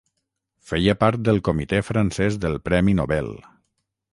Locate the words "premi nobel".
2.71-3.31